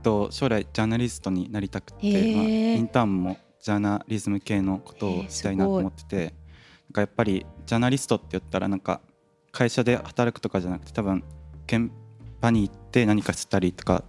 [0.03, 6.33] と将来ジャーナリストになりたくて、まあ、インターンもジャーナリズム系のことをしたいなと思ってて、なん
[6.93, 9.01] かやっぱりジャーナリストって言ったらなんか
[9.51, 11.23] 会社で働くとかじゃなくて多分
[11.65, 11.89] 現
[12.41, 14.03] 場に行って何かしたりとか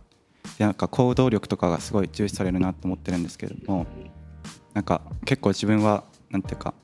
[0.59, 3.87] でなんか行動力とかがすごい重視されるなと思ってるんですけれども
[4.75, 6.75] なんか結構自分はなんていうか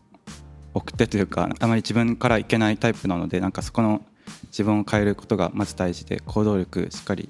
[0.74, 4.02] 奥手というかあまり自分からいけないタイプなのでなんかそこの
[4.46, 7.28] 自分を変えることがまず大事で行動力しっかり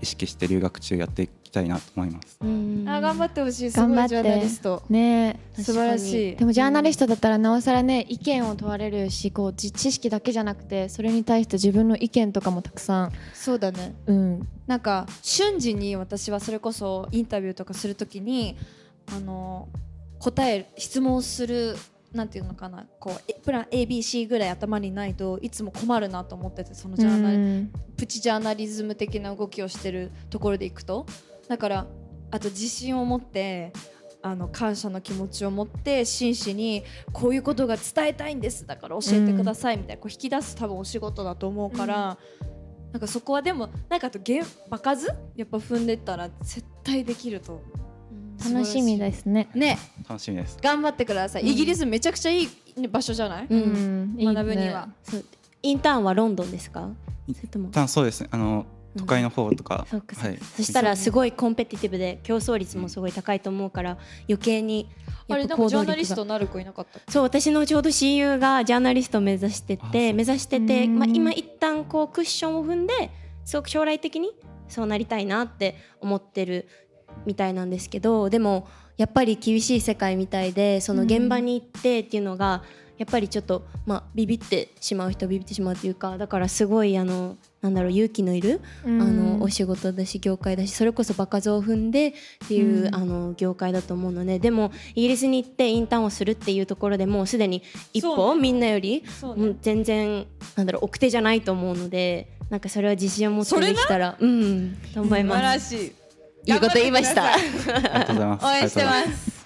[0.00, 2.38] 意識して留学中やっていきたいなと思います。
[2.40, 4.82] あ頑張ってほしいす頑張ってごいジャーナリスト。
[4.90, 13.94] ね素晴らしいでもジャーナリストだったらなおさらね意見を問われるしこうじ知識だけじゃなくてそれに対して自分の意見とかもたくさんそうだね。
[14.06, 14.48] うん。
[14.66, 18.56] なんか瞬時に私はそれこそインタビューとかするときに
[19.14, 19.68] あの
[20.18, 21.76] 答える質問する
[22.12, 31.06] なんていうのかなこうえプラン ABC ぐらい頭にないといつも困るなと思っててそのジャーナリ、うんプチジャーナリズム的な動きをしてるところでいくと。
[31.48, 31.86] だから
[32.30, 33.72] あと自信を持って
[34.20, 36.82] あの感謝の気持ちを持って真摯に
[37.12, 42.18] こういうことが伝えたいんですだから教えてくださいみたいな、こう引き出す多分お仕事だと思うから、
[42.92, 45.06] なんかそこはでもなんかあとゲ場数？
[45.36, 47.62] やっぱ踏んでったら絶対できると
[48.44, 49.48] 楽しみですね。
[49.54, 49.78] ね。
[50.08, 50.58] 楽しみです。
[50.62, 52.48] 頑張ってください、イギリスめちゃくちゃいい
[52.88, 53.58] 場所じゃない、うん。
[53.58, 54.34] うんいいね。
[54.34, 55.24] 学ぶには、そう。
[55.62, 56.90] インターンはロンドンですか？
[57.34, 57.68] それとも。
[57.68, 58.28] 一旦そうですね。
[58.30, 58.66] あの
[58.96, 60.28] 都会の方とか、 そうかそうか。
[60.28, 60.38] はい。
[60.56, 64.88] そしたらすごいコンペティティブで競争率もすごい高いと思うから余計に
[65.28, 67.12] あれやっぱなんかジャーナリストなる子いなかった？
[67.12, 70.98] そう私のちょうど親友がジャーナリストを目指してて目指してて、うん。
[70.98, 73.10] まあ、今一旦こうクッションを踏んで
[73.44, 74.30] すごく将来的に
[74.68, 76.68] そうなりたいなって思ってる
[77.24, 82.62] みたいなんですけどでもやっぱり厳しい世界みたいでその現場に行ってっていうのが
[82.98, 92.12] やっぱりちょっと、まあ、ビビってしまう人はビビってしまうっていうかだからすごいあのなんだろう勇気のいるあのお仕事だし業界だしそれこそ場数を踏んでっ
[92.48, 92.94] ていう、うん。
[92.94, 97.62] あの業界だと思うのででもイギリスに行ってインターンをするっていうところでもうすでに
[97.92, 105.42] 一歩、みんなよりもう全然なんだろう奥手じゃないと思うのでなんかそれは自信を持ってできたらうんと思い素晴ます。
[105.42, 106.05] らしい
[106.46, 107.34] いいこと言いました。
[107.34, 107.42] あり
[107.82, 108.46] がとうございます。
[108.46, 109.36] 応援してます。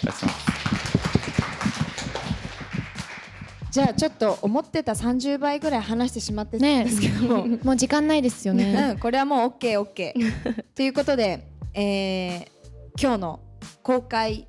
[3.71, 10.13] じゃあちょっと思ってた30倍ぐらい話してしまってたんねですけども、 もう時間ないですよねうん、これはもう OKOK
[10.75, 12.61] ということで、えー
[13.01, 13.41] 今日の
[13.83, 14.49] 公開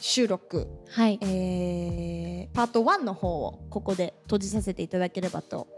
[0.00, 5.68] 収録、はいえーパート1の方をここで閉じさせていただければと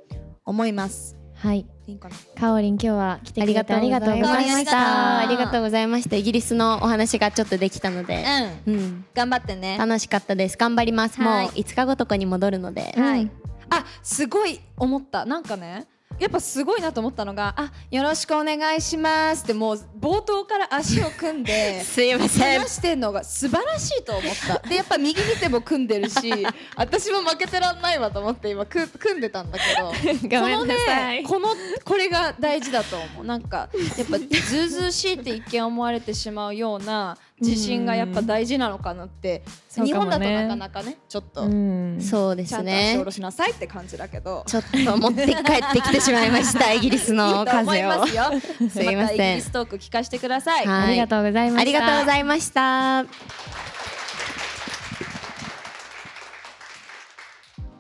[0.45, 1.17] 思います。
[1.39, 6.17] はいいいかなかおりん今日は来てくれてありがとうございましあたありがとうございました。
[6.17, 8.25] イギリスのお話がちょっとできたので、
[8.67, 9.77] うん、うん、頑張ってね。
[9.79, 10.57] 楽しかったです。
[10.57, 11.21] 頑張ります。
[11.21, 12.95] もうはい5日後とかに戻るので。
[12.97, 13.31] はい。
[13.71, 15.27] あ、すごい思った。
[15.27, 15.87] なんかね、
[16.19, 21.83] やっぱすごいなと思ったのが、あ、よろしくお願いしますってもう冒頭から足を組んで。
[21.85, 22.57] すいません。
[22.59, 26.33] 話してんのが素晴らしいと思ったでやっぱ右見ても組んでるし
[26.77, 29.87] 私も負けてらんないわと思って今く組んでたんだけど
[30.41, 39.43] ごめんなさいこのねこのこれが大事だと思うなんかやっぱずうずうしいって一見思われてしまうような自信がやっぱ大事なのかなって
[39.75, 43.05] うかもね本だとなかなかねちょっと、うんそうですちゃんと足ね下。
[43.05, 46.73] ろしなさいって感じだけどちょっと持って帰ってきてしまいました。
[46.75, 47.89] イギリスのいいと思い風を。
[47.89, 48.25] ますよ
[48.71, 49.53] すいまたイギせんリス。
[49.53, 53.66] トーク聞かせてください、はいありがとうございましたありがとうございました。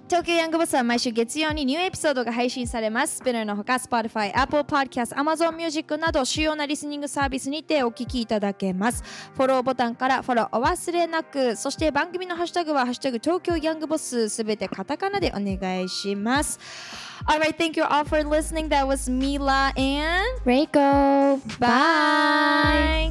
[0.09, 3.17] 東京ヤングボスは毎週月曜にニューエピソードが配信されます。
[3.17, 9.03] スピナーのほか Spotify、Apple Podcast、Amazon Music など主要なリスニングサービスにてお聞きいただけます。
[9.35, 16.61] フォローボタンからフォローお忘れなく、そして番組のハッシュタグはハッシュタグ東京ヤングボスすべてカタカナでお願いします。
[17.27, 18.69] Alright, thank you all for listening.
[18.69, 20.79] That was Mila and レイコ
[21.59, 23.11] bye.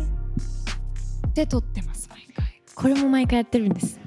[1.33, 3.99] で撮ってます毎回これも毎回やってるんです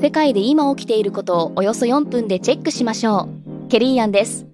[0.00, 3.28] 世界で今起きていることをおよそ4分でチェックしましょ
[3.66, 3.68] う。
[3.68, 4.46] ケリーアンです。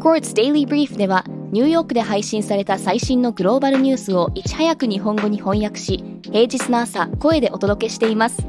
[0.00, 8.44] Courts Daily Brief ではニューヨークで配信された最新のグローバルニュースをいち早く日本語に翻訳し、平日の朝、声でお届けしています。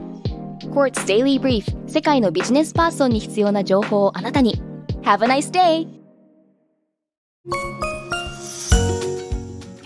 [0.72, 4.62] Courts Daily Brief 世界のビジネスパーソンに必要な情報をあなたに。
[5.04, 5.88] Have a nice day!